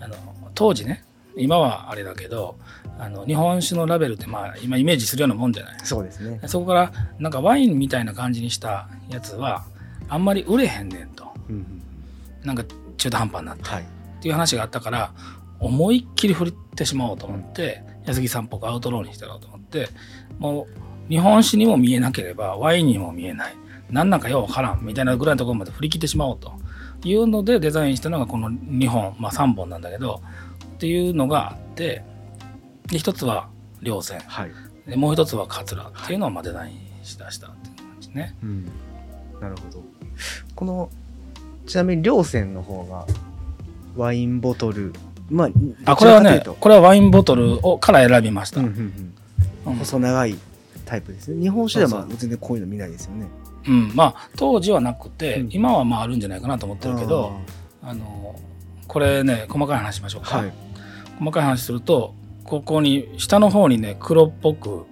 [0.00, 0.14] あの
[0.54, 1.04] 当時ね
[1.36, 2.56] 今はあれだけど
[3.00, 5.80] あの日本酒のラベルってまあ今イメージするようなもんじゃない？
[5.82, 6.40] そうですね。
[6.46, 9.64] そこからなんかワインみたいな感じにしたやつは
[10.08, 11.26] あんまり売れへんねんと。
[11.48, 11.82] うんうん。
[12.44, 12.62] なんか
[12.96, 13.64] 中途半端になって。
[13.64, 13.82] はい。
[13.82, 13.86] っ
[14.22, 15.12] ていう話があったから
[15.58, 19.88] 思いっきり振ってしまおうと思って、安木さんっぽくアウトローにしてやろうと思って
[20.38, 20.68] も
[21.06, 23.56] う日本酒にも見えなければワインにも見えない。
[23.90, 26.52] 何なんかようわからんみたいなぐらいのところまで振り切ってしまおうと
[27.08, 30.22] いうのでデザインしたのがこの2本まあ3本なんだけど
[30.74, 32.02] っていうのがあって
[32.88, 33.48] で一つは
[33.82, 34.20] 稜線。
[34.20, 34.50] はい。
[34.86, 38.34] でもう一つは桂っていうのをまあデザインしだしたっていう感じね。
[38.42, 38.64] うん。
[39.40, 39.82] なるほど。
[40.54, 40.90] この
[41.66, 43.06] ちなみに稜線の方が
[43.96, 44.92] ワインボトル
[45.30, 45.48] まあ
[45.92, 48.60] あこれはねこれはワインボトルをから選びました。
[48.60, 49.14] うんうんうん。
[49.66, 49.74] うん。
[49.76, 50.36] 細長い
[50.84, 51.40] タイプですね。
[51.40, 53.26] 日本酒では全然こういうの見ないですよね。
[53.43, 55.48] うん、まあ当時はなくて、うん。
[55.50, 57.32] 今はまああるんじゃないかなと思ってるけど
[57.82, 58.38] あの
[58.86, 60.52] これね細かい話しましょうか、はい。
[61.18, 64.86] 細かい話するとここに下の方にね黒っぽく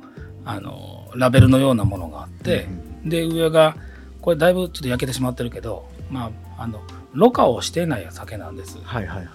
[0.44, 2.66] あのラベルのようなものがあって
[3.04, 3.76] うん、で上が
[4.20, 6.80] これだいぶちょっと焼けてしまってるけどまああの
[7.12, 8.78] ろ過をしていない酒なんです。
[8.82, 9.28] はいはいはい。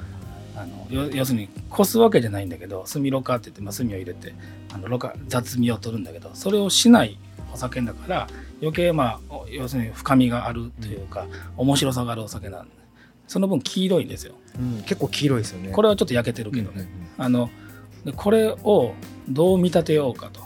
[0.58, 4.34] あの要要するにこすわけじゃないんだけど炭ろ過って言って、まあ、炭を入れて
[4.74, 7.20] あのろ過雑味を取るんだけどそれをしない
[7.54, 8.28] お酒だから
[8.62, 11.26] 余計まあお要するに深みがあるというか、
[11.58, 12.68] 面白さがあるお酒なん
[13.28, 14.34] その分黄色いんですよ。
[14.58, 15.70] うん、結構黄色いですよね。
[15.72, 17.50] これはちょっと焼けてるけどね、うんうんあの
[18.06, 18.94] でこれを
[19.28, 20.40] どう見立てようかと。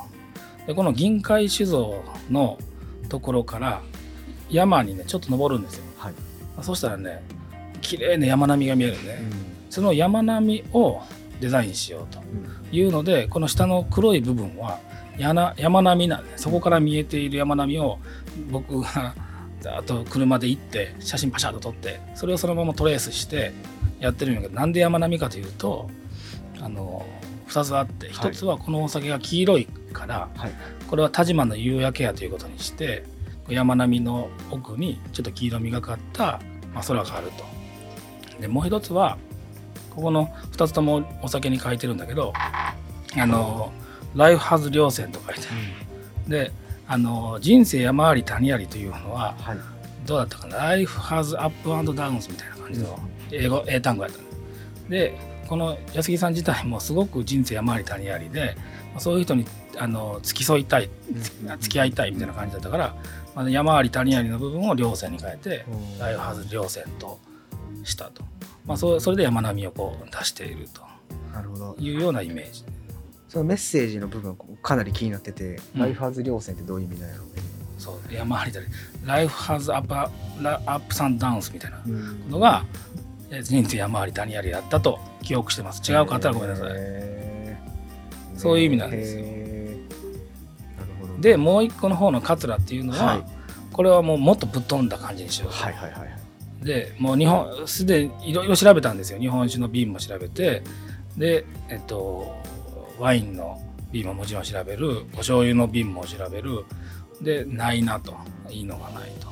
[0.65, 2.57] でこの銀海酒造の
[3.09, 3.81] ところから
[4.49, 5.83] 山にねちょっと登るんですよ。
[5.97, 6.13] はい。
[6.61, 7.21] そしたらね
[7.81, 9.31] 綺麗な山並みが見えるね、うん。
[9.69, 11.01] その山並みを
[11.39, 12.21] デザインしようと
[12.71, 14.79] いうのでこの下の黒い部分は
[15.21, 17.99] やな山並みなんでそこから見えている山並みを
[18.49, 19.13] 僕が
[19.59, 23.53] ざーっと車で行って写真パシャッと撮ってそれをそのままトレースして
[23.99, 25.89] やってるんだけどなんで山並みかというと
[26.59, 27.05] あの
[27.47, 30.51] 2つあってはい1つはこのお酒が黄色いから、はい。
[30.87, 33.03] これは田島の夕焼けやということにして
[33.49, 36.41] 山並みの奥にちょっと黄色みがかった、
[36.73, 37.43] まあ、空があると。
[38.39, 39.17] でもう一つは
[39.89, 42.75] ここの2つともお酒に書いてるんだけどあ
[43.25, 43.71] の
[44.15, 45.41] 「ライフハズ稜線」と書いて。
[45.41, 46.29] ある。
[46.29, 46.51] で
[46.87, 49.57] あの人生山あり谷ありというのははい。
[50.05, 52.99] どうだったかな「ライフハズアップアンドダウンス」みたいな感じの
[53.31, 54.23] 英語英単語やったの。
[54.89, 55.15] で
[55.47, 58.57] この安木さん自体もすごく人生山あり谷ありで
[58.93, 59.45] まあそういう人に
[59.77, 60.89] あの付き添いたい
[61.59, 62.95] 付き合いたいみたいな感じだったから、
[63.35, 65.99] まあ、山あり谷ありの部分を稜線に変えてうん。
[65.99, 67.19] ライフハズ稜線と
[67.83, 68.23] したと、
[68.65, 70.81] まあ、そそれで山並みをこう出していると。
[71.79, 72.65] いうようなイメージ
[73.31, 75.79] そのメッセージの部分かなり気になってて、うん。
[75.79, 77.23] ライフハズ稜線ってどういう意味なんやろ
[77.77, 78.13] そう。
[78.13, 78.75] 山あり谷あり
[79.07, 80.09] ライフハズアップア
[80.43, 81.89] ップサンダウンスみたいなう。
[81.89, 82.29] うん。
[82.29, 82.65] のが
[83.29, 85.81] えー人生山あり谷ありだったと記憶してます。
[85.89, 88.37] 違うかったらごめんなさい、へー。
[88.37, 89.21] そういう意味なんですよ。
[89.23, 90.77] へー。
[90.77, 91.21] なるほど。
[91.21, 93.23] でもう一個の方の桂っていうのは、はい。
[93.71, 96.65] これはもうもっとぶっ飛んだ感じにしようと、はいはいはい。
[96.65, 99.19] でもう日本すでにいろいろ調べたんですよ。
[99.19, 100.63] 日本酒の瓶も調べて。
[101.15, 102.35] でえっと
[103.01, 103.59] ワインの
[103.91, 106.65] 瓶ももちろん調べるお醤油の瓶も調べる。
[107.19, 108.15] でないなと。
[108.49, 109.31] いいのがないと。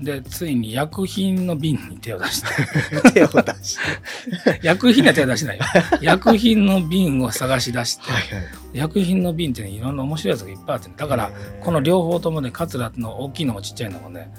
[0.00, 2.48] でついに薬品の瓶に手を出して。
[3.14, 4.60] 手を出して。
[4.66, 5.64] 薬品には手を出してないよ。
[6.00, 8.44] 薬品の瓶を探し出して、はいはい。
[8.72, 10.94] 薬品の瓶ってねいろんな面白いやつがいっぱいあってね。
[10.96, 11.30] だから
[11.60, 14.32] この両方ともね桂の大きいのもちっちゃいのもね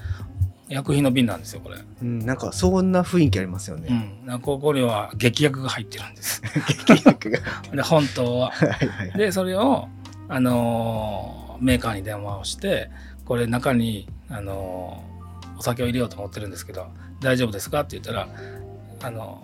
[0.70, 3.90] 薬品の瓶なんですよこれ、うん、なんかそんな雰囲気ありますようね。
[4.24, 6.42] ん、なんかここには劇薬が入ってるんです
[6.88, 7.40] 劇薬が。
[7.74, 9.18] で本当は はい。
[9.18, 9.88] でそれを、
[10.28, 12.90] あのーメーカーに電話をして
[13.26, 15.10] これ中に、あのー
[15.60, 16.88] お酒を入れようと思ってるんですけど
[17.20, 17.82] 大丈夫ですか？
[17.82, 18.30] って言ったら
[19.04, 19.44] あの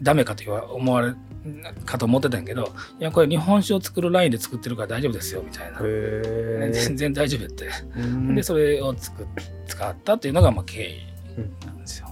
[0.00, 1.12] ダメかと思われ
[1.84, 9.26] かと思ってたんやけどいやこれ日本酒を作るラインで作ってるから大丈夫ですよみたいな、へ全然大丈夫って、ーでそれを作っ
[9.66, 12.08] 使ったっていうのがまあ経緯なんですよ。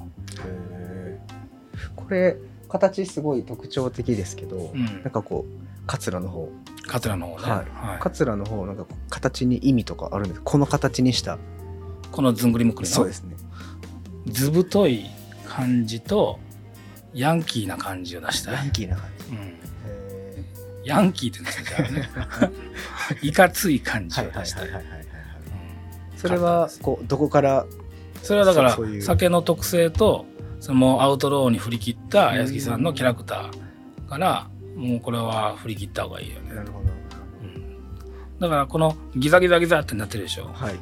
[1.97, 2.37] これ
[2.69, 4.85] 形すごい特徴的ですけど、うん。
[4.85, 6.51] なんかこう桂の方。
[6.87, 7.87] 桂の方ね、はい。
[7.89, 7.99] はい。
[8.01, 10.41] 桂の方なんか形に意味とかあるんです。
[10.45, 11.39] この形にした。
[12.13, 12.95] このずんぐりむっくりの？
[12.95, 13.37] そうですね。
[14.27, 15.07] 図太い
[15.47, 16.39] 感じと
[17.15, 19.55] ヤンキーな感じを出したいヤンキーな感じうんへ
[20.85, 22.11] ヤンキーって言うんですよね。
[23.23, 24.69] いかつい感ーじを出したい。
[26.17, 27.67] それはこうどこから
[28.23, 30.27] それはだから酒の特性と
[30.61, 36.55] そのアウトローに振り切った安木さんのキャラクターからもうこれは振り切った方がいいよね。
[36.55, 37.77] なるほうん
[38.41, 40.53] だからこのギザギザギザってなってるでしょど。
[40.53, 40.75] はい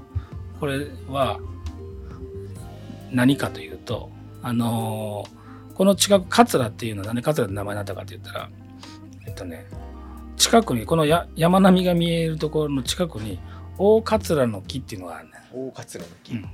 [0.59, 1.41] これは
[3.11, 4.11] 何かというと
[4.43, 5.42] あのー
[5.75, 8.49] この近く桂っていうのはなんで桂って名前になったかって言ったら
[9.27, 9.67] えっとね
[10.37, 13.39] 近くにこのや山並みが見えるところの近くに
[13.79, 16.39] 大桂の木っていうのがあるね大桂の木、うん。
[16.41, 16.47] へ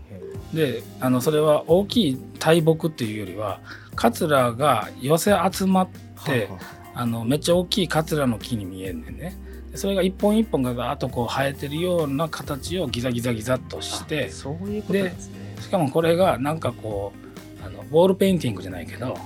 [0.55, 3.61] であのそれは大きい大木っていうよりは
[3.95, 9.37] 桂が寄せ集まっーてはあはあのめっちゃ大きい桂の木に見えんねんね。
[9.71, 15.57] でそれが一本一本がガーッとこう生えてるような形をギザギザギザっとあしてそういうことですね。
[15.61, 17.28] しかもこれがなんかこう
[17.65, 19.17] あのボールペインティングじゃないけど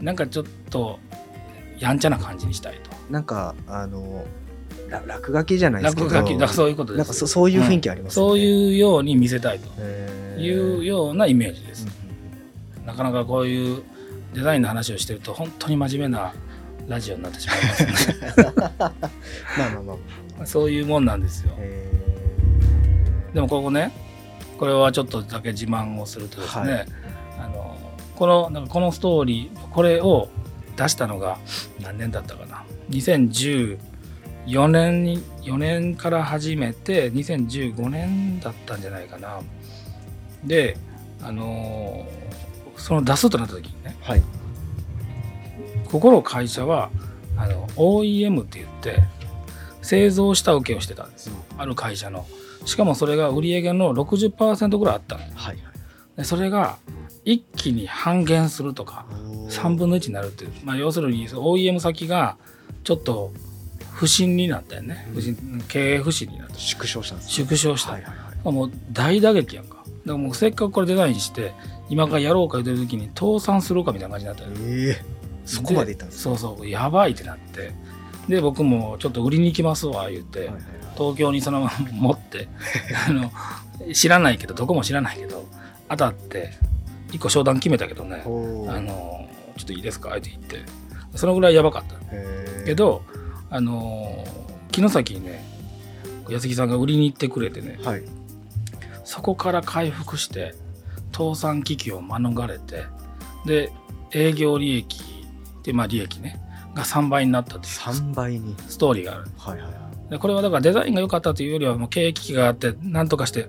[0.00, 0.98] なんかちょっと
[1.78, 2.90] やんちゃな感じにしたいと。
[3.10, 4.24] なんかあの
[4.88, 6.98] ら落書きじゃないですけど落書きそういうことです。
[6.98, 9.68] なんかそそういう雰囲気ありますそうういうように見せたいと。
[10.38, 12.06] いうようなイメージです、うん
[12.86, 13.82] なかなかこういう
[14.32, 16.32] デザインの話をしてると本当に真面目な
[16.86, 18.34] ラジオになってしまいますね。
[18.78, 18.90] まあ
[19.70, 19.96] まあま
[20.42, 21.52] あそういうもんなんですよ。
[21.58, 21.90] へ
[23.34, 23.90] でもここね
[24.56, 26.86] これはちょっとだけ自慢をするとですね、はい
[28.16, 30.28] このなんかこのストーリーこれを
[30.76, 31.38] 出したのが
[31.80, 32.64] 何年だったかな。
[32.90, 33.78] 2014
[34.68, 39.40] 年に4年から始めて2015年だったんじゃないかな。
[40.44, 40.76] で
[41.22, 42.06] あの
[42.76, 44.22] その出すとなった時にねーはい。
[45.90, 46.90] ここの会社は
[47.36, 49.02] あの OEM って言って
[49.82, 51.36] 製造下請けをしてたんですよ。
[51.58, 52.26] ある会社の。
[52.64, 55.22] しかもそれが売り上げの60%ぐらいあったの。
[55.22, 55.75] はいはい
[56.16, 56.78] でそれが
[57.24, 59.50] 一気に半減するとかおー。
[59.50, 62.36] 3分の1になるっていう、まあ、要するに OEM 先が
[62.84, 63.32] ちょっと
[63.92, 65.60] 不振になったよね、うん。
[65.62, 66.54] 経営不振になった。
[66.54, 67.32] 縮小したんですね。
[67.46, 68.52] 縮小した、はいはいはい。
[68.52, 69.76] もう大打撃やんか。
[69.76, 71.52] だからもうせっかくこれデザインして
[71.88, 74.50] 今からやろうか言ってる時に倒産するかみたいな感じになったよ。
[74.68, 75.04] ええ
[75.46, 76.68] そこまでいったんですそうそう。
[76.68, 77.72] やばいってなって。
[78.28, 80.64] で僕もちょっと売りに行きますわ言って、はいはいはい。
[80.96, 82.48] 東京にそのまま持って
[83.08, 83.30] あの
[83.92, 85.46] 知らないけどどこも知らないけど
[85.88, 86.52] 当たって
[87.12, 88.28] 一個商談決めたけどねあ
[88.80, 90.16] のちょっといいですか？
[90.16, 90.58] って言って。
[91.14, 91.96] そのぐらいやばかった。
[92.64, 93.02] けど
[93.48, 94.24] あの
[94.72, 95.44] 城崎にね
[96.28, 98.02] 安木さんが売りに行ってくれてねはい。
[99.04, 100.54] そこから回復して
[101.12, 102.84] 倒産危機を免れて
[103.46, 103.72] で
[104.12, 105.00] 営業利益
[105.62, 106.40] でまあ利益ね
[106.74, 108.54] が3倍になったという3倍に。
[108.68, 109.24] ストーリーがある。
[109.38, 109.74] はいはいは
[110.08, 110.10] い。
[110.10, 113.48] でこれはだからデザインが良かったというよりはもう経営危機があって何とかして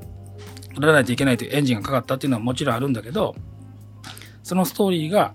[0.77, 3.35] 売らないといけないというエンジンがかかったっていうのはもちろんあるんだけど
[4.43, 5.33] そのストーリーが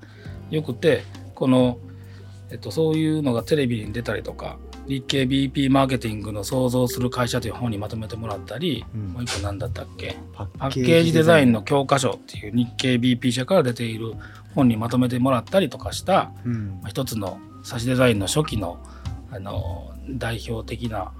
[0.51, 1.79] 良くてこの、
[2.51, 9.09] えっと、そういうのがテレビに出たりとか日経 BP マーケティングの創造する会社という本にまとめてもらったり、うん。
[9.13, 10.17] もう一個何だったっけ？
[10.33, 14.15] パパッケージデザインの教科書っていう日経 BP 社から出ている
[14.55, 16.81] 本にまとめてもらったりとかしたうん。
[16.83, 18.85] まあ一つの差しデザインの初期の
[19.31, 21.13] あの代表的な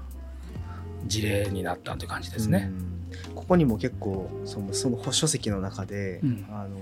[1.05, 2.69] 事例になったという感じですね。
[2.69, 2.92] うん
[3.43, 6.45] ここにも結構そのその書籍の中で、うん。
[6.49, 6.77] あの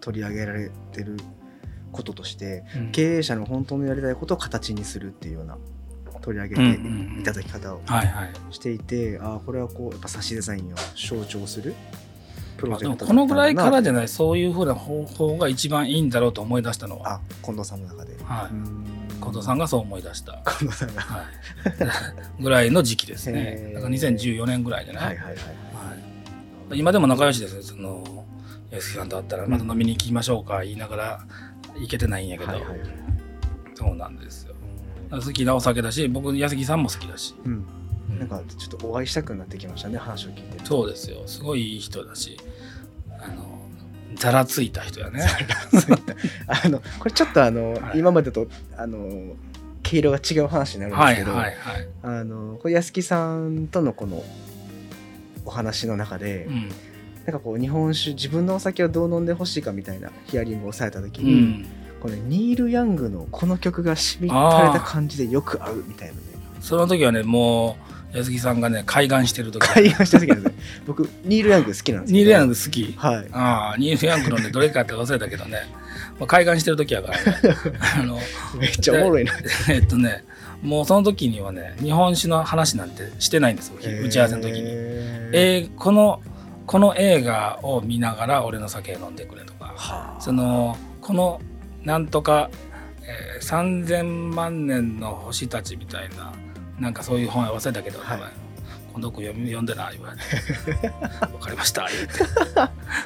[0.00, 1.18] 取り上げられてる
[1.92, 2.92] こととしてうん。
[2.92, 5.58] 経営者の本当のやりたいことを形にするっていうような
[6.22, 7.20] 取り上げてうんうんうん。
[7.20, 7.80] いただき方を。
[8.50, 11.74] していて、ああこれはこうやっぱ差しデザインを象徴する
[12.56, 18.54] プロジェクトこのぐらいからじゃないそういうふうな方法が一番いいんだろうと思い出したのは、あ近藤さんの中で、はい。
[18.54, 18.84] うん。
[19.20, 21.02] 近藤さんがそう思い出した、近藤さんが。
[21.02, 21.22] は
[22.38, 23.68] い、 ぐらいの時期ですへね。
[23.72, 23.74] ー。
[23.74, 25.16] だから2014年ぐらいじゃない、はい？
[25.16, 25.69] はいはいはい
[26.72, 27.62] 今でも仲良しですよ。
[27.62, 28.26] その
[28.70, 31.20] 安木さんと会ったらまた飲みに行きましょうか言いながら
[31.78, 32.88] 行けてないんやけど、はいはいはい。
[33.74, 34.54] そうなんですよ。
[35.10, 37.66] 好きなお酒だし僕安木さんも好きだし、うん。
[38.10, 38.18] うん。
[38.18, 40.64] なんかちょっとお会いしたくなってきましたね話を聞いて。
[40.64, 41.22] そうですよ。
[41.26, 42.36] すごいいい人だし
[43.18, 43.60] あの
[44.14, 45.26] ざらついた人やね。
[46.46, 47.98] あのこれちょっとあの、はい。
[47.98, 49.34] 今までとあの
[49.82, 54.22] 毛色が違う話になるんですけど、はいはいはい、あのこれ安木さんとのこの
[55.44, 56.68] お話の中で、うん。
[57.26, 61.66] なんかこう日本酒自分のお酒をどう飲んでほしいかみたいなヒアリングをされた時うに、ん、
[62.00, 66.20] このニール・ヤングのこの曲がしみったれた感じでよく合うみたいなね。
[66.60, 67.76] その時はねも
[68.12, 69.66] う安木さんがね開眼してる時。
[69.66, 70.50] 会話した時なんで
[70.86, 72.94] 僕ニール・ヤング好きなんですニール・ヤンググ好き。
[72.96, 73.28] はい。
[73.32, 75.58] ああニール・ヤングのねどれかって忘れたけどね、
[76.18, 77.24] まあ、開眼してる時やからね。
[77.98, 78.18] あの
[78.58, 79.32] めっちゃおもろいな。
[79.68, 80.24] えっとね
[80.62, 84.60] もうその時にはね日本酒の話なんてしてないんですよ打ち合わせの時に。
[84.62, 86.22] ええーこの
[86.66, 89.74] この映画を見ながら俺の酒飲んでくれとか。
[89.76, 90.20] はあ。
[90.20, 91.40] そのこの
[91.82, 92.50] なんとか、
[93.02, 96.32] えー3000万年の星たちみたいな
[96.78, 98.20] なんかそういう本忘れたけど、はい。
[98.92, 100.12] 今度読み読んでな言わ。
[100.12, 100.88] れて
[101.32, 102.12] 「分かりました」言うて。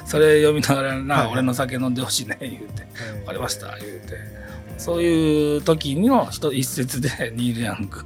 [0.05, 2.85] それ読みながらな、俺の酒飲んでほしいね言うて。
[3.19, 4.44] 分かりました言うて
[4.77, 8.03] そういう時の一一節で ニール・ヤング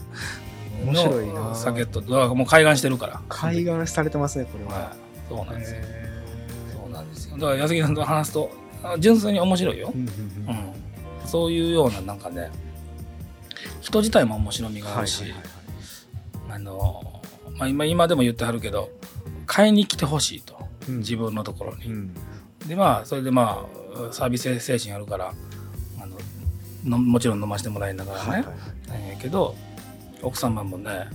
[0.86, 1.34] 面白いな。
[1.34, 3.22] の酒とだからもう開眼してるから。
[3.30, 4.72] 海岸されてますねこれは。
[4.72, 4.90] はい。
[5.28, 5.78] そうなんですよ。
[5.82, 6.10] へ
[6.74, 7.38] そうなんですよ。
[7.38, 8.52] だから安木さんと話すと
[8.84, 9.90] あ純粋に面白いよ。
[9.90, 10.12] ー、うんうんう
[10.48, 10.74] うんん、
[11.26, 12.50] そういうようななんかね
[13.82, 15.50] 人自体も面白みがあるし、はいはいはい。
[16.56, 17.22] あの
[17.58, 18.90] まあ、今今でも言ってはるけど
[19.46, 20.58] 買いに来てほしいと。
[20.88, 20.98] うん。
[21.00, 22.14] 自分のところに、うん。
[22.68, 25.34] でまあそれでまあサービス精神あるから
[26.86, 28.50] のもちろん飲ませてもらいながらね、はいは
[29.14, 29.18] い。
[29.22, 29.56] けど
[30.22, 31.08] 奥様もね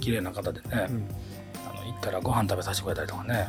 [0.00, 1.08] 綺麗な方でね、うん。
[1.70, 3.48] あの行ったらご飯食べさせてくれたりとかね。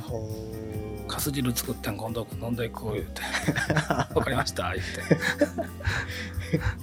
[1.07, 3.21] かす汁作ってん今度飲んでいこう言うて
[4.13, 4.85] 「わかりました」言っ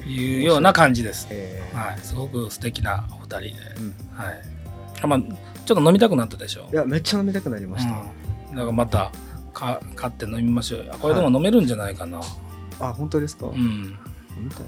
[0.05, 0.09] て。
[0.09, 1.77] いうような感じです、えー。
[1.77, 3.49] はい、すごく素敵なお二人で、
[3.79, 3.95] うん。
[4.17, 4.43] はい。
[5.03, 5.21] あまあ、
[5.65, 6.69] ちょっと飲みたくなったでしょ？
[6.73, 9.13] いやめっちゃ飲みたくなりました、うん、だからまた
[9.53, 10.95] か買って飲みましょうよ。
[11.01, 12.21] これでも飲めるんじゃないかな、
[12.81, 13.55] あ本当ですか、うん。
[13.55, 13.99] 飲
[14.41, 14.67] みたい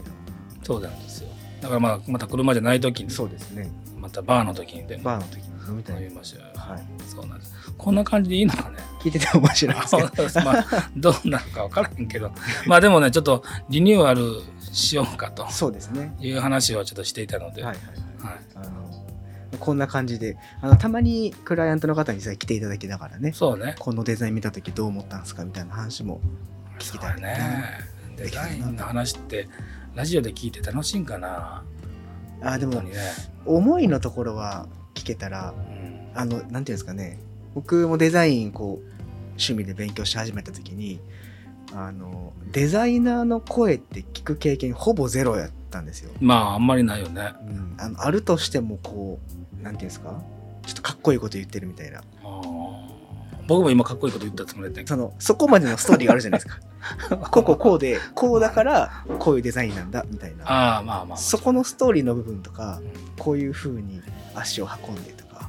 [0.62, 1.28] そうなんですよ
[1.60, 3.68] だからまあまた車じゃない時になそうですね。
[3.96, 5.58] またバーの時にでもバーの時に。
[5.68, 7.52] 飲みたい飲みましょうよ、はいそうなんです。
[7.76, 8.78] こんな感じでいいのかね。
[9.00, 9.74] 聞いてて面白い。
[9.74, 9.82] で
[10.28, 12.32] すけどまあ、どうなるか分からへんけど、
[12.66, 14.22] まあでもね、ちょっとリニューアル
[14.72, 15.50] しようかと。
[15.50, 16.14] そうですね。
[16.20, 18.34] いう話をちょっとしていたので、ははいいはい。
[18.34, 18.40] はい。
[18.54, 23.32] あのこんな感じであのたまにクライアントの方にさ来ていただきながらね。
[23.32, 23.74] そうね。
[23.78, 26.20] このデザイン見た時どう思ったんですかみたいな話も
[26.78, 27.97] 聞きたいね。
[28.18, 29.48] デザインの話って、
[29.94, 31.64] ラジオで聞いて楽しいんかな？
[32.42, 32.92] あでもね。
[33.46, 36.10] 思いのところは聞けたらうん。
[36.14, 37.18] あのなんていうんですかね。
[37.54, 38.88] 僕もデザインこう
[39.30, 41.00] 趣味で勉強し始めた時に
[41.74, 46.10] あのデザイナーの声って聞く経験ほぼゼロやったんですよ。
[46.20, 47.32] まああんまりないよね。
[47.42, 49.18] うん、あのあるとしてもこ
[49.60, 50.22] うなんていうんですか？
[50.66, 52.02] ちょっとかっこいいこと言ってるみたいな。
[52.22, 52.97] あー
[53.48, 56.60] 僕も今かっこいいこと言ったつもりだったけそのそこまでのストーリーがあるじゃないですか。
[57.32, 60.44] こうこうこうでこうだからこういうデザインなんだみたいな。
[60.44, 61.18] ああまあまあ。
[61.18, 62.92] そこのストーリーの部分とかうん。
[63.18, 64.02] こういう風に
[64.34, 65.48] 足を運んでとか、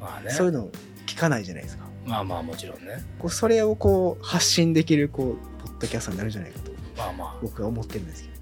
[0.00, 0.30] まあね。
[0.30, 0.68] そういうの
[1.06, 1.84] 聞かないじゃないですか。
[2.04, 3.04] まあまあもちろんね。
[3.20, 6.72] こうそれをこう発信できるこうポッドキャストになるんじゃないかと。
[6.98, 7.34] まあまあ。
[7.40, 8.36] 僕は思ってるんですけど。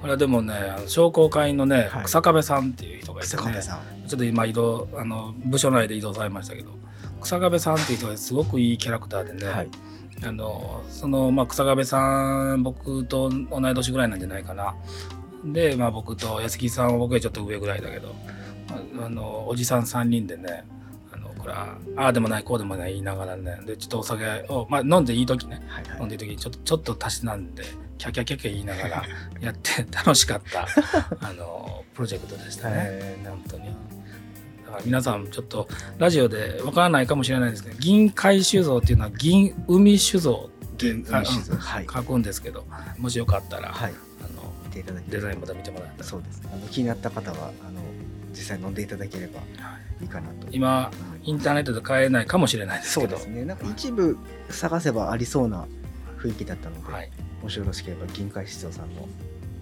[0.00, 0.54] これはでもね
[0.86, 2.04] 商工会のね、はい。
[2.04, 3.42] 草壁さんっていう人がいてね。
[3.42, 3.80] 草壁さん。
[4.06, 6.70] ちょっと今移動あの部署内で移動されましたけど
[7.24, 9.68] 草壁さんっていう人がすごくいいキャラクターでね、はい。
[10.22, 14.74] あのその、まあ、草壁さん僕と同い年ぐらいなんじゃないかな。
[15.44, 18.14] で、まあ、僕と安木さんは僕よりちょっと上ぐらいだけど。
[18.70, 20.64] ああのおじさん3人でね
[21.12, 25.62] あのこれはああでもないこうでもない言いながらねでちょっとお酒を、まあ、飲んでいい時ね。
[25.68, 26.00] はいはい。
[26.00, 27.64] 飲んでいい時にちょっとちょっとたしなんで
[27.98, 29.02] キャキャキャキャ言いながら
[29.40, 30.66] やって楽しかった
[31.20, 32.74] あのプロジェクトでしたね。
[32.76, 33.28] えー。
[33.28, 33.93] 本当に。
[34.66, 41.58] だから皆さんちょっとラジオでわからないかもしれないですけど銀海酒造っていうのは銀海酒造って銀海酒造うん。
[41.58, 41.86] はい。
[41.92, 42.64] 書くんですけど
[42.98, 43.92] もしよかったら、はい。
[44.20, 46.04] あの見ていただけデザインまた見てもらったら。
[46.04, 47.80] そうですあの気になった方はあの
[48.32, 49.44] 実際飲んでいただければは
[50.00, 50.02] い。
[50.02, 50.48] いいかなと。
[50.50, 50.90] 今
[51.22, 53.16] インターネットで買えないかもしれないですそけど。
[53.16, 53.44] うですね。
[53.44, 54.18] なんか一部
[54.50, 55.66] 探せばありそうな
[56.18, 57.10] 雰囲気だったので、はい、
[57.42, 59.08] もしよろしければ銀海酒造さんの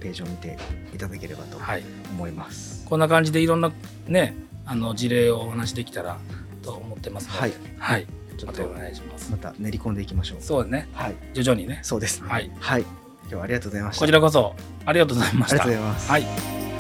[0.01, 0.57] ページを見て
[0.95, 2.85] いただければとはい、思います。
[2.89, 3.71] こんな感じでいろんな
[4.07, 4.35] ね
[4.65, 6.19] あの事例をお話しできたら
[6.63, 8.07] と思ってますので、はい、はい、
[8.37, 9.31] ちょっとお願いします。
[9.31, 10.39] また練り込んでいきましょう。
[10.41, 12.29] そうですねはい、徐々にねそうですね。
[12.29, 14.01] はいはい、今日はありがとうございました。
[14.01, 14.55] こちらこそ
[14.85, 16.11] ありがとうございましたありがとうございます。
[16.11, 16.72] はい